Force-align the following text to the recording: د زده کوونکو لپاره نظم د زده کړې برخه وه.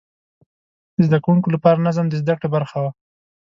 د 0.95 0.99
زده 1.07 1.17
کوونکو 1.23 1.47
لپاره 1.55 1.83
نظم 1.87 2.05
د 2.09 2.13
زده 2.21 2.33
کړې 2.39 2.49
برخه 2.55 2.77
وه. 2.83 2.91